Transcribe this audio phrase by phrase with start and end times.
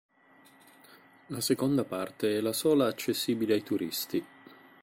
[1.27, 4.25] La seconda parte è la sola accessibile ai turisti.